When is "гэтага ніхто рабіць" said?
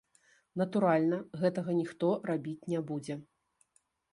1.43-2.67